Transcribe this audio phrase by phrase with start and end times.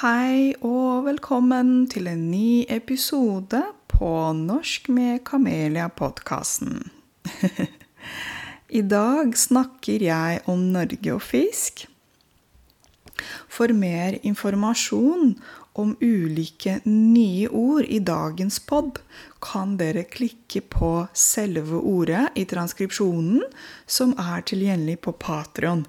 [0.00, 3.58] Hei og velkommen til en ny episode
[3.90, 6.86] på Norsk med Kamelia-podkasten.
[8.80, 11.84] I dag snakker jeg om Norge og fisk.
[13.52, 15.36] For mer informasjon
[15.76, 19.04] om ulike nye ord i dagens pod,
[19.44, 23.44] kan dere klikke på selve ordet i transkripsjonen,
[23.84, 25.84] som er tilgjengelig på Patrion.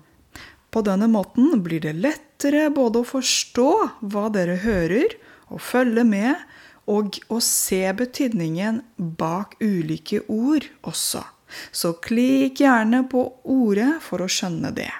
[0.71, 3.71] På denne måten blir det lettere både å forstå
[4.13, 5.17] hva dere hører,
[5.51, 6.39] og følge med,
[6.87, 11.23] og å se betydningen bak ulike ord også.
[11.75, 14.91] Så klikk gjerne på ordet for å skjønne det.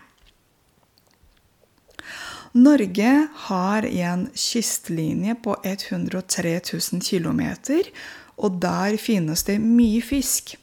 [2.51, 3.11] Norge
[3.47, 7.43] har en kystlinje på 103 000 km,
[8.43, 10.57] og der finnes det mye fisk.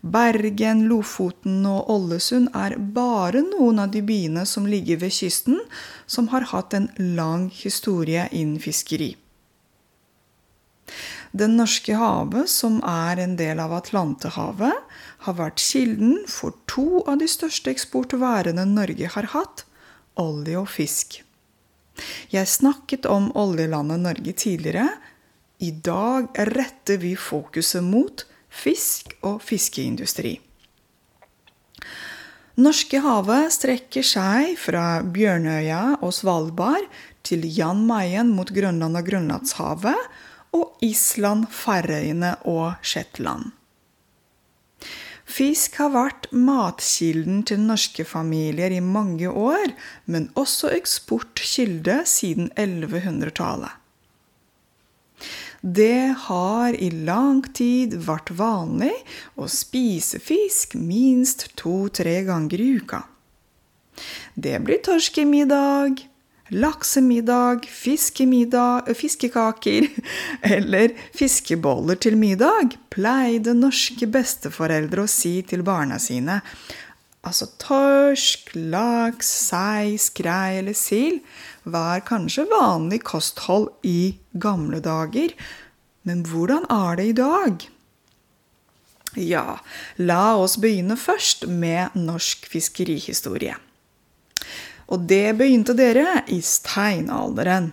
[0.00, 5.58] Bergen, Lofoten og Ålesund er bare noen av de byene som ligger ved kysten,
[6.06, 9.12] som har hatt en lang historie innen fiskeri.
[11.30, 14.74] Det norske havet, som er en del av Atlanterhavet,
[15.26, 19.66] har vært kilden for to av de største eksportvarene Norge har hatt
[20.18, 21.20] olje og fisk.
[22.32, 24.88] Jeg snakket om oljelandet Norge tidligere.
[25.60, 30.36] I dag retter vi fokuset mot fisk og fiskeindustri.
[32.60, 36.90] Norskehavet strekker seg fra Bjørnøya og Svalbard
[37.24, 40.10] til Jan Mayen mot Grønland og Grønlandshavet
[40.56, 43.54] og Island, Færøyene og Shetland.
[45.30, 49.76] Fisk har vært matkilden til norske familier i mange år,
[50.10, 53.79] men også eksportkilde siden 1100-tallet.
[55.60, 58.94] Det har i lang tid vært vanlig
[59.36, 63.02] å spise fisk minst to-tre ganger i uka.
[64.34, 66.00] Det blir torskemiddag,
[66.50, 69.90] laksemiddag, fiskemiddag, fiskekaker
[70.56, 76.40] eller fiskeboller til middag, pleide norske besteforeldre å si til barna sine.
[77.26, 81.20] Altså torsk, laks, sei, skrei eller sild
[81.68, 85.34] var kanskje vanlig kosthold i gamle dager,
[86.08, 87.66] men hvordan er det i dag?
[89.20, 89.58] Ja,
[89.98, 93.56] la oss begynne først med norsk fiskerihistorie.
[94.88, 97.72] Og det begynte dere i steinalderen.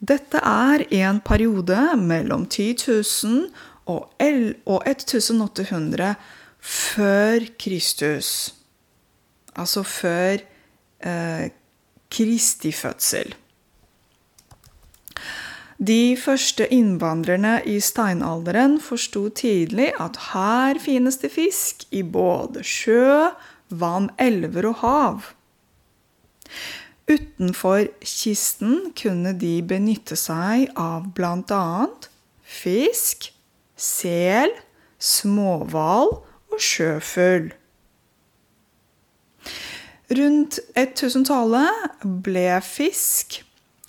[0.00, 3.50] Dette er en periode mellom 10 000
[3.86, 6.14] og 1800
[6.64, 8.54] før Kristus.
[9.54, 10.40] Altså før
[11.04, 11.50] eh,
[12.10, 13.34] Kristi fødsel.
[15.78, 23.28] De første innvandrerne i steinalderen forsto tidlig at her finnes det fisk i både sjø,
[23.68, 25.32] vann, elver og hav.
[27.10, 31.90] Utenfor kisten kunne de benytte seg av bl.a.
[32.46, 33.28] fisk,
[33.76, 34.54] sel,
[35.02, 36.14] småhval
[36.54, 37.50] og sjøfugl.
[40.14, 43.40] Rundt 1000-tallet ble fisk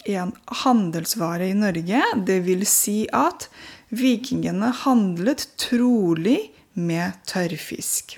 [0.05, 0.31] en
[0.63, 2.01] handelsvare i Norge.
[2.27, 3.49] Det vil si at
[3.93, 6.39] vikingene handlet trolig
[6.73, 8.17] med tørrfisk.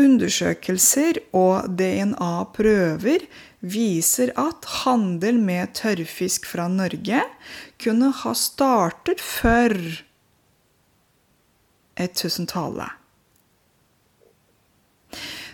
[0.00, 3.26] Undersøkelser og DNA-prøver
[3.60, 7.20] viser at handel med tørrfisk fra Norge
[7.82, 9.76] kunne ha startet før
[12.00, 13.01] 1000-tallet.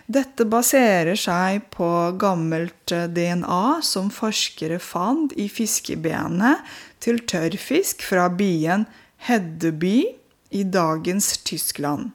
[0.09, 1.87] Dette baserer seg på
[2.17, 6.65] gammelt DNA som forskere fant i fiskebenet
[7.03, 8.87] til tørrfisk fra byen
[9.27, 9.99] Heddeby
[10.49, 12.09] i dagens Tyskland.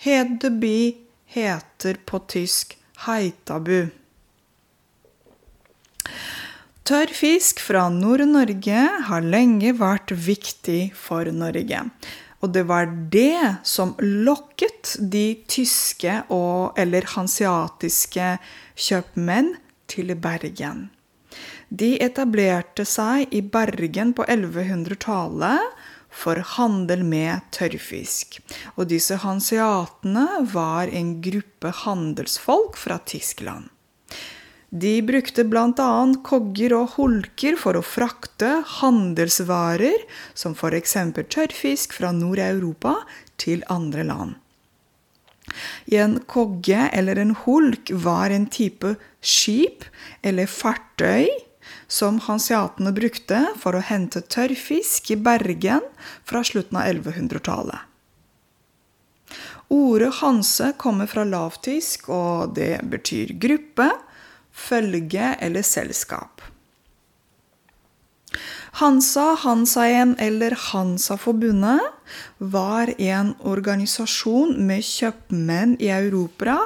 [0.00, 0.96] Hedeby
[1.36, 2.72] heter på tysk
[3.04, 3.90] Heitabu.
[6.88, 11.84] Tørr fisk fra Nord-Norge har lenge vært viktig for Norge.
[12.40, 18.32] Og det var det som lokket de tyske og, eller hansiatiske
[18.80, 19.54] kjøpmenn
[19.90, 20.88] til Bergen.
[21.70, 28.40] De etablerte seg i Bergen på 1100-tallet for handel med tørrfisk.
[28.74, 33.68] Og disse hanseatene var en gruppe handelsfolk fra Tyskland.
[34.70, 35.90] De brukte bl.a.
[36.22, 40.94] kogger og holker for å frakte handelsvarer, som f.eks.
[41.26, 43.00] tørrfisk fra Nord-Europa
[43.40, 44.38] til andre land.
[45.90, 49.82] I En kogge eller en holk var en type skip
[50.22, 51.26] eller fartøy
[51.90, 55.82] som hanseatene brukte for å hente tørrfisk i Bergen
[56.22, 57.80] fra slutten av 1100-tallet.
[59.70, 63.90] Ordet hanse kommer fra lavtysk, og det betyr gruppe
[64.52, 66.42] følge eller selskap.
[68.80, 71.80] Hansa, Hansaen eller Hansaforbundet
[72.38, 76.60] var en organisasjon med kjøpmenn i Europa,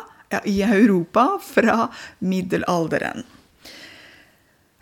[0.44, 1.88] i Europa fra
[2.20, 3.24] middelalderen.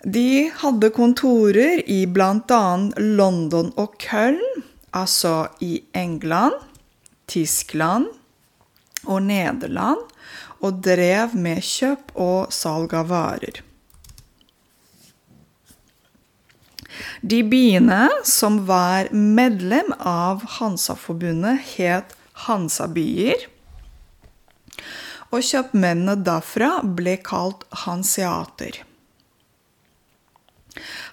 [0.02, 2.62] De hadde kontorer i bl.a.
[2.98, 6.58] London og Köln, altså i England,
[7.30, 8.10] Tyskland
[9.06, 10.02] og Nederland,
[10.62, 13.62] og drev med kjøp og salg av varer.
[17.22, 22.14] De byene som var medlem av Hansaforbundet, het
[22.46, 23.46] Hansabyer.
[25.32, 28.82] Og kjøpmennene derfra ble kalt hanseater.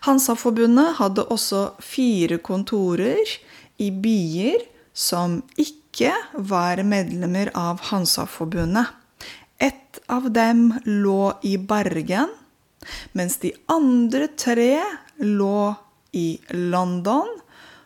[0.07, 3.37] Hansaforbundet hadde også fire kontorer
[3.79, 6.11] i byer som ikke
[6.51, 8.98] var medlemmer av Hansaforbundet.
[9.59, 12.29] Ett av dem lå i Bergen,
[13.11, 14.79] mens de andre tre
[15.17, 15.75] lå
[16.11, 17.27] i London,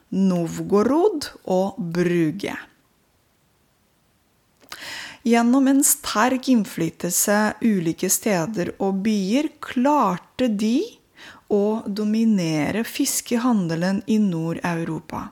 [0.09, 2.53] Novgorod og Brugge.
[5.23, 10.77] Gjennom en sterk innflytelse ulike steder og byer klarte de
[11.49, 15.29] å dominere fiskehandelen i Nord-Europa.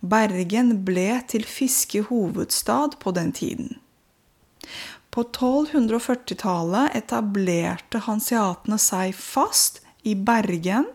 [0.00, 3.74] Bergen ble til fiskehovedstad på den tiden.
[5.12, 10.86] På 1240-tallet etablerte hanseatene seg fast i Bergen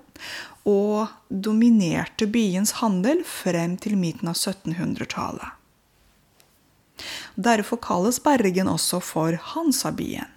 [0.68, 5.54] og dominerte byens handel frem til midten av 1700-tallet.
[7.38, 10.34] Derfor kalles Bergen også for Hansabyen.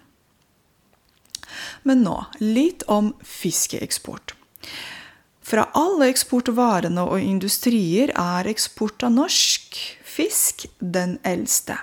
[1.81, 4.35] Men nå litt om fiskeeksport.
[5.41, 11.81] Fra alle eksportvarene og industrier er eksport av norsk fisk den eldste.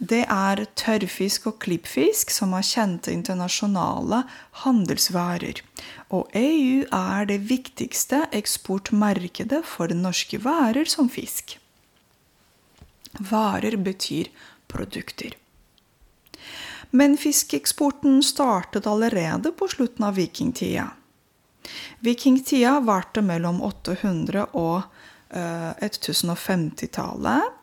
[0.00, 4.22] Det er tørrfisk og klippfisk som er kjente internasjonale
[4.62, 5.60] handelsvarer.
[6.08, 11.58] Og EU er det viktigste eksportmarkedet for norske varer som fisk.
[13.20, 14.32] Varer betyr
[14.72, 15.36] produkter.
[16.90, 20.96] Men fiskeeksporten startet allerede på slutten av vikingtida.
[22.00, 24.82] Vikingtida varte mellom 800- og
[25.30, 27.59] 1050-tallet.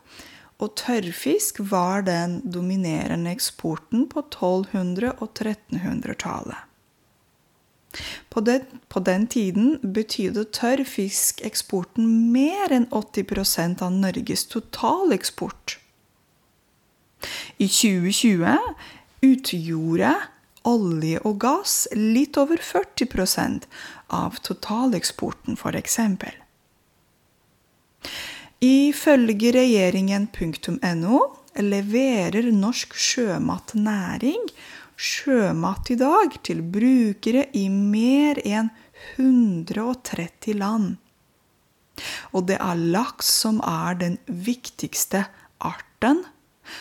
[0.58, 6.64] Og tørrfisk var den dominerende eksporten på 1200- og 1300-tallet.
[8.30, 8.44] På,
[8.90, 15.78] på, den tiden betydde tørrfiskeksporten mer enn 80% av Norges totaleksport.
[17.58, 18.58] I 2020
[19.26, 20.14] utgjorde
[20.68, 23.66] olje og gass litt over 40%
[24.14, 25.98] av totaleksporten, f.eks.
[28.64, 31.18] Ifølge regjeringen.no
[31.62, 34.48] leverer norsk sjømatnæring
[34.98, 38.72] sjømat i dag til brukere i mer enn
[39.18, 40.96] 130 land.
[42.34, 45.28] Og det er laks som er den viktigste
[45.62, 46.24] arten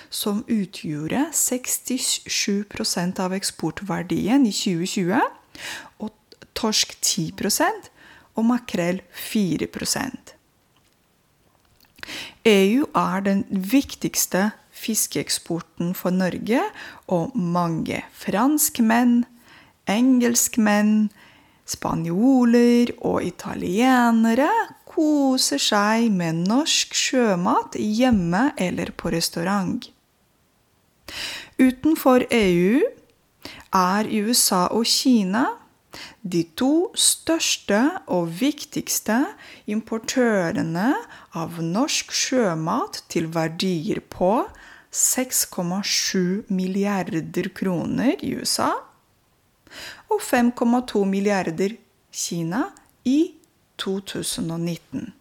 [0.08, 5.20] som utgjorde 67% av eksportverdien i 2020,
[6.00, 7.92] og torsk 10%
[8.36, 9.68] og makrell 4
[12.46, 16.62] EU er den viktigste fiskeeksporten for Norge,
[17.08, 19.24] og mange franskmenn,
[19.90, 21.08] engelskmenn,
[21.66, 24.50] spanjoler og italienere
[24.86, 29.90] koser seg med norsk sjømat hjemme eller på restaurant.
[31.58, 32.82] Utenfor EU
[33.76, 35.46] er USA og Kina
[36.22, 37.80] de to største
[38.12, 39.22] og viktigste
[39.70, 40.92] importørene
[41.36, 44.46] av norsk sjømat til verdier på
[44.96, 48.72] 6,7 milliarder kroner i USA
[50.08, 51.76] og 5,2 milliarder
[52.16, 52.62] Kina
[53.04, 53.34] i
[53.82, 55.12] 2019.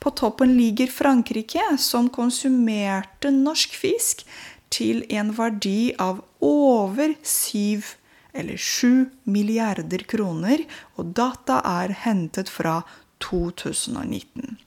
[0.00, 4.24] På toppen ligger Frankrike, som konsumerte norsk fisk
[4.72, 7.99] til en verdi av over 7
[8.32, 10.64] eller 7 milliarder kroner,
[10.96, 12.80] og data er hentet fra
[13.24, 14.58] 2019.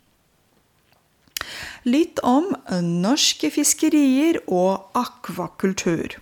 [1.84, 2.54] Litt om
[3.04, 6.20] norske fiskerier og akvakultur.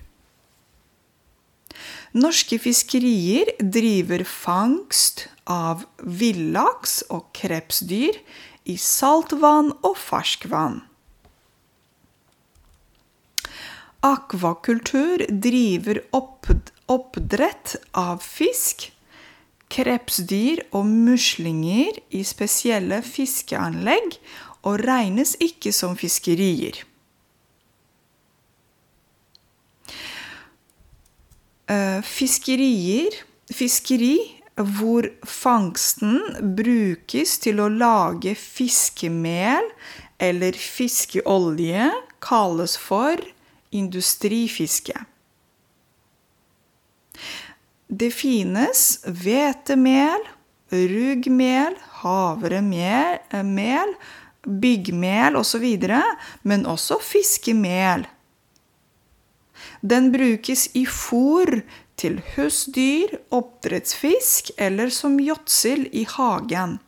[2.12, 8.18] Norske fiskerier driver fangst av villaks og krepsdyr
[8.68, 10.82] i saltvann og ferskvann.
[14.02, 18.90] Akvakultur driver oppdrett av fisk,
[19.72, 24.18] krepsdyr og muslinger i spesielle fiskeanlegg
[24.68, 26.82] og regnes ikke som fiskerier.
[31.72, 33.16] eh, fiskerier,
[33.54, 34.16] fiskeri
[34.62, 36.20] hvor fangsten
[36.58, 39.70] brukes til å lage fiskemel
[40.22, 41.90] eller fiskeolje,
[42.22, 43.24] kalles for
[43.72, 44.96] industrifiske.
[47.88, 50.24] Det finnes hvetemel,
[50.72, 53.94] ruggmel, havremel,
[54.48, 55.68] byggmel osv.,
[56.48, 58.08] men også fiskemel.
[59.82, 61.62] Den brukes i fôr
[62.00, 66.80] til husdyr, oppdrettsfisk eller som gjødsel i hagen.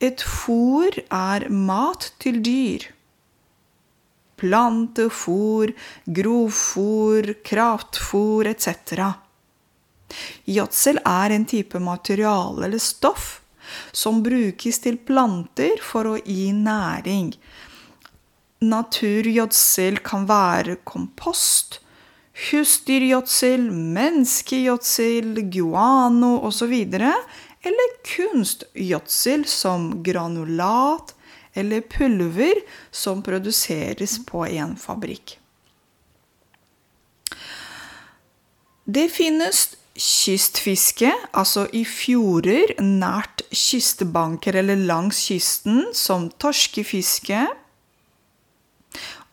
[0.00, 2.88] Et fôr er mat til dyr.
[4.42, 5.70] Plantefôr,
[6.04, 9.06] grovfôr, kraftfôr etc.
[10.50, 13.38] Gjødsel er en type materiale eller stoff
[13.94, 17.32] som brukes til planter for å gi næring.
[18.62, 21.80] Naturgjødsel kan være kompost,
[22.48, 26.74] husdyrgjødsel, menneskegjødsel, guano osv.
[27.62, 31.14] Eller kunstgjødsel som granulat
[31.54, 35.36] eller pulver som produseres på en fabrikk.
[38.84, 47.44] Det finnes kystfiske, altså i fjorder nært kystbanker eller langs kysten, som torskefiske.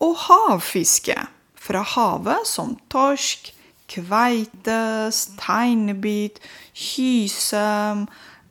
[0.04, 1.16] Og havfiske
[1.60, 3.54] fra havet, som torsk,
[3.90, 6.40] kveite, steinbit,
[6.78, 7.66] hyse,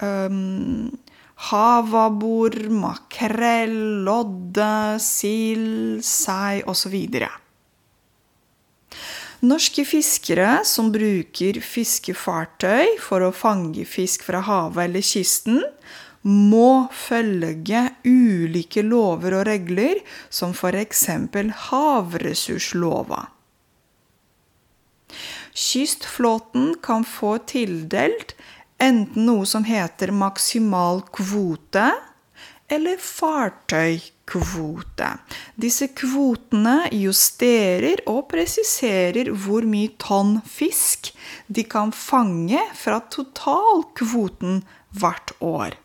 [0.03, 0.99] um,
[1.39, 6.97] havabbor, makrell, lodde, sild, sei osv.
[9.47, 15.63] Norske fiskere som bruker fiskefartøy for å fange fisk fra havet eller kysten,
[16.29, 21.07] må følge ulike lover og regler, som f.eks.
[21.71, 23.29] havressurslova.
[25.59, 28.35] Kystflåten kan få tildelt
[28.79, 31.91] enten noe som heter maksimal kvote,
[32.69, 35.09] eller fartøykvote.
[35.57, 41.13] Disse kvotene justerer og presiserer hvor mye tonn fisk
[41.49, 44.63] de kan fange fra totalkvoten
[45.01, 45.79] hvert år.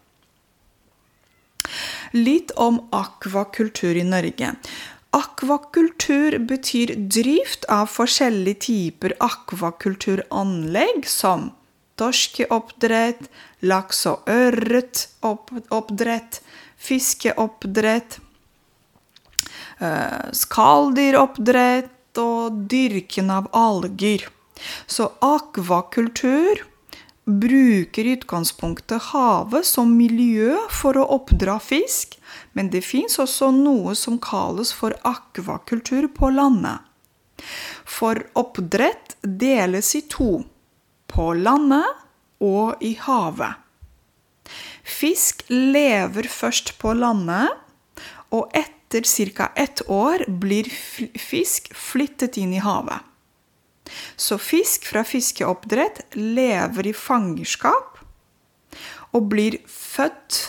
[2.14, 4.52] Litt om akvakultur i Norge.
[5.14, 11.52] Akvakultur betyr drift av forskjellige typer akvakulturanlegg, som
[12.00, 13.30] torskeoppdrett,
[13.62, 16.42] laks- og ørretoppdrett,
[16.78, 18.20] fiskeoppdrett,
[20.44, 24.28] skalldyroppdrett og dyrken av alger.
[24.88, 26.62] Så akvakultur
[27.26, 32.18] bruker i utgangspunktet havet som miljø for å oppdra fisk,
[32.54, 36.84] men det fins også noe som kalles for akvakultur på landet.
[37.88, 40.44] For oppdrett deles i to
[41.14, 41.86] på landet
[42.44, 43.60] og i havet.
[44.84, 47.54] Fisk lever først på landet,
[48.34, 49.52] og etter ca.
[49.56, 53.00] ett år blir fisk flyttet inn i havet.
[54.16, 58.00] Så fisk fra fiskeoppdrett lever i fangerskap
[59.14, 60.40] og blir født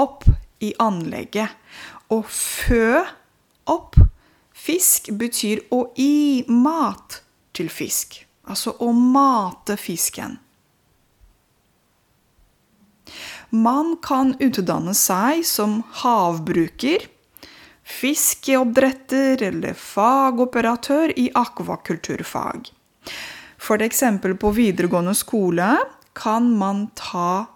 [0.00, 0.24] opp
[0.60, 1.52] i anlegget.
[2.10, 3.04] Å fø
[3.70, 3.98] opp
[4.56, 7.20] fisk betyr å gi mat
[7.54, 8.24] til fisk.
[8.50, 10.38] Altså å mate fisken.
[13.50, 17.06] Man kan utdanne seg som havbruker,
[17.90, 22.70] fiskeoppdretter eller fagoperatør i akvakulturfag.
[23.70, 25.72] Eksempel på videregående skole
[26.14, 27.46] kan man ta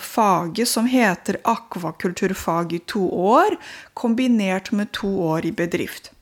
[0.00, 3.56] faget som heter akvakulturfag i to år,
[3.94, 6.12] kombinert med to år i bedrift.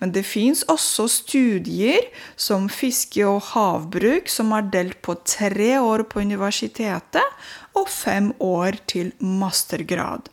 [0.00, 6.06] Men det fins også studier som fiske og havbruk som er delt på tre år
[6.10, 10.28] på universitetet og fem år til mastergrad.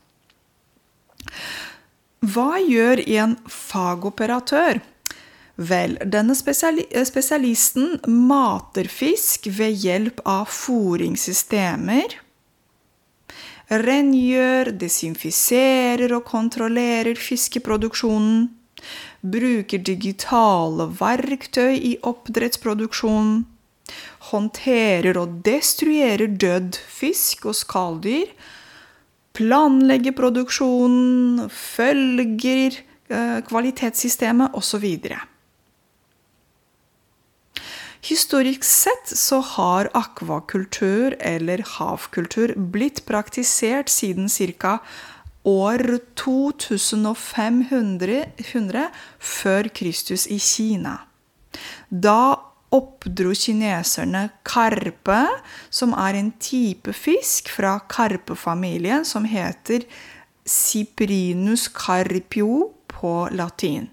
[2.20, 4.82] Hva gjør en fagoperatør?
[5.60, 12.16] Vel, denne spesialisten mater fisk ved hjelp av fòringssystemer.
[13.70, 18.48] Rengjør, desinfiserer og kontrollerer fiskeproduksjonen
[19.22, 23.44] bruker digitale verktøy i oppdrettsproduksjon,
[24.30, 28.30] håndterer og destruerer dødd fisk og skalldyr,
[29.36, 34.86] planlegger produksjonen, følger eh, kvalitetssystemet osv.
[38.10, 44.78] Historisk sett så har akvakultur eller havkultur blitt praktisert siden ca
[45.48, 50.98] år 2500 før Kristus i Kina.
[51.90, 52.36] Da
[52.70, 55.28] oppdro kineserne karpe,
[55.74, 59.82] som er en type fisk fra karpefamilien som heter
[60.46, 63.90] Cyprinus carpio på latin.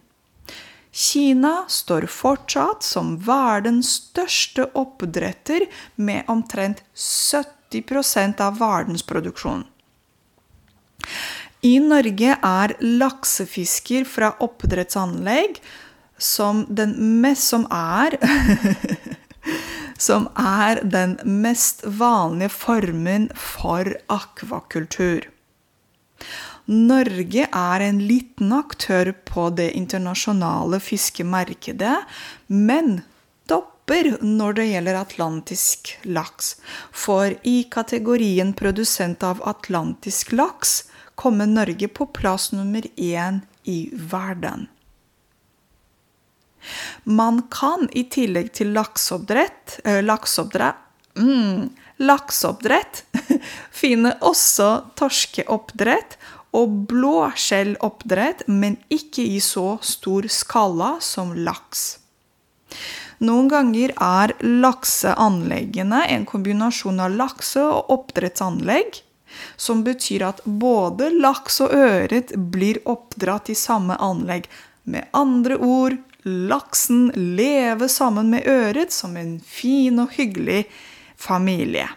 [0.97, 5.67] Kina står fortsatt som verdens største oppdretter
[6.01, 9.67] med omtrent 70% av verdensproduksjonen.
[11.67, 15.61] I Norge er laksefisker fra oppdrettsanlegg
[16.19, 18.19] som den mest som er
[19.97, 25.25] Som er den mest vanlige formen for akvakultur.
[26.67, 31.97] Norge er en liten aktør på det internasjonale fiskemarkedet,
[32.51, 32.99] men
[33.87, 36.57] topper når det gjelder atlantisk laks.
[36.93, 44.69] For i kategorien produsent av atlantisk laks kommer Norge på plass nummer én i verden.
[47.05, 50.77] Man kan i tillegg til lakseoppdrett, øh, lakseoppdrett,
[51.17, 53.05] mm, lakseoppdrett
[53.71, 56.19] finne også torskeoppdrett
[56.53, 61.99] og blåskjelloppdrett, men ikke i så stor skala som laks.
[63.25, 69.01] Noen ganger er lakseanleggene en kombinasjon av lakse- og oppdrettsanlegg,
[69.57, 74.49] som betyr at både laks og ørret blir oppdratt i samme anlegg.
[74.85, 75.97] Med andre ord
[76.27, 80.65] laksen lever sammen med ørret som en fin og hyggelig
[81.17, 81.89] familie.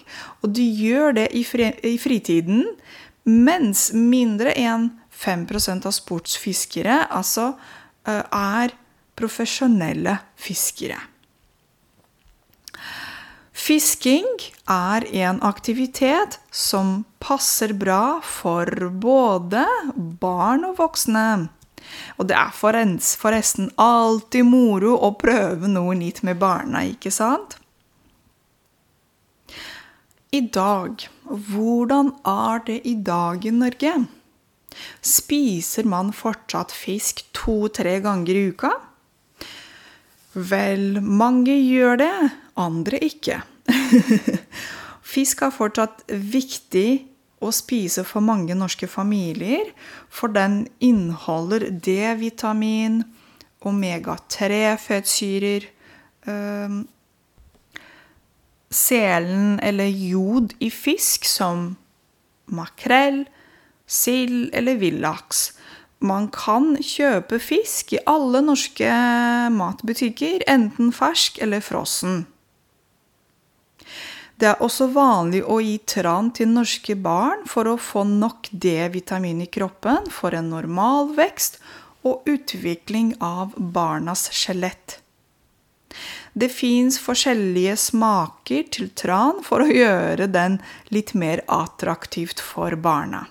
[0.41, 2.63] og de gjør det i fritiden.
[3.27, 7.51] Mens mindre enn 5% av sportsfiskere altså
[8.07, 8.73] eh, er
[9.17, 10.99] profesjonelle fiskere.
[13.57, 14.27] Fisking
[14.69, 19.65] er en aktivitet som passer bra for både
[20.21, 21.27] barn og voksne.
[22.17, 27.59] Og det er forresten alltid moro å prøve noe nytt med barna, ikke sant?
[30.35, 33.93] I dag Hvordan er det i dag i Norge?
[35.03, 38.71] Spiser man fortsatt fisk to-tre ganger i uka?
[40.37, 42.13] Vel, mange gjør det,
[42.55, 43.41] andre ikke.
[45.17, 47.07] Fisk er fortsatt viktig
[47.41, 49.65] å spise for mange norske familier,
[50.09, 53.01] for den inneholder D-vitamin,
[53.65, 55.65] omega-3-fettsyrer
[56.29, 56.85] øh,
[58.69, 61.77] Selen eller jod i fisk som
[62.53, 63.25] makrell,
[63.87, 65.57] sild eller villaks
[65.99, 68.89] man kan kjøpe fisk i alle norske
[69.53, 72.25] matbutikker, enten fersk eller frossen.
[74.37, 79.41] Det er også vanlig å gi tran til norske barn for å få nok D-vitamin
[79.41, 81.57] i kroppen for en normal vekst
[82.05, 84.99] og utvikling av barnas skjelett.
[86.37, 90.59] Det fins forskjellige smaker til tran for å gjøre den
[90.93, 93.23] litt mer attraktivt for barna.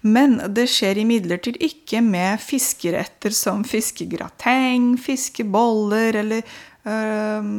[0.00, 7.50] Men det skjer imidlertid ikke med fiskeretter som fiskegrateng, fiskeboller eller øh,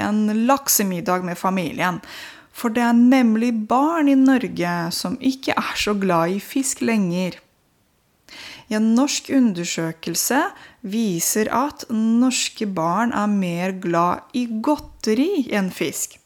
[0.00, 2.00] en laksemiddag med familien.
[2.52, 7.38] For det er nemlig barn i Norge som ikke er så glad i fisk lenger.
[8.70, 10.38] En norsk undersøkelse
[10.86, 16.20] viser at norske barn er mer glad i godteri enn fisk.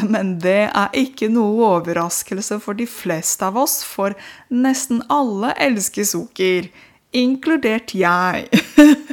[0.00, 4.14] Men det er ikke noe overraskelse for de fleste av oss, for
[4.48, 6.70] nesten alle elsker sukker.
[7.16, 8.46] Inkludert jeg.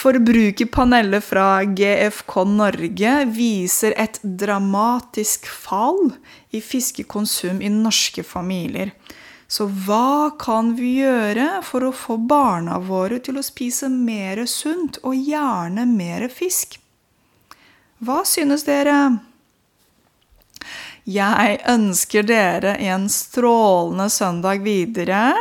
[0.00, 6.14] Forbrukerpanelet fra GFK Norge viser et dramatisk fall
[6.56, 8.94] i fiskekonsum i norske familier.
[9.44, 15.02] Så hva kan vi gjøre for å få barna våre til å spise mer sunt,
[15.04, 16.78] og gjerne mer fisk?
[18.00, 18.96] Hva synes dere?
[21.04, 25.34] Jeg ønsker dere en strålende søndag videre.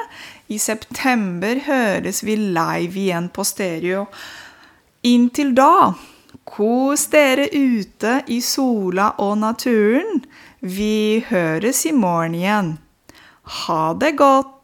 [0.52, 4.04] I september høres vi live igjen på stereo.
[5.08, 5.94] Inntil da,
[6.44, 10.26] kos dere ute i sola og naturen.
[10.60, 12.74] Vi høres i morgen igjen.
[13.64, 14.59] Ha det godt!